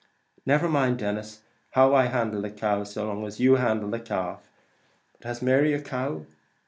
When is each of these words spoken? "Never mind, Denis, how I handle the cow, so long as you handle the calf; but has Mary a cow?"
"Never 0.47 0.67
mind, 0.67 0.97
Denis, 0.97 1.41
how 1.73 1.93
I 1.93 2.05
handle 2.07 2.41
the 2.41 2.49
cow, 2.49 2.83
so 2.85 3.05
long 3.05 3.23
as 3.27 3.39
you 3.39 3.57
handle 3.57 3.91
the 3.91 3.99
calf; 3.99 4.41
but 5.13 5.27
has 5.27 5.43
Mary 5.43 5.73
a 5.73 5.79
cow?" 5.83 6.25